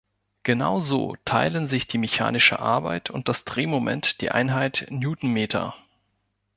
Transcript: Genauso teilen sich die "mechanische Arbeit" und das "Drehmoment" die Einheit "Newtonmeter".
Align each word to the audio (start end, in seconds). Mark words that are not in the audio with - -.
Genauso 0.41 1.15
teilen 1.25 1.67
sich 1.67 1.85
die 1.85 1.99
"mechanische 1.99 2.57
Arbeit" 2.57 3.11
und 3.11 3.27
das 3.29 3.45
"Drehmoment" 3.45 4.19
die 4.21 4.31
Einheit 4.31 4.87
"Newtonmeter". 4.89 5.75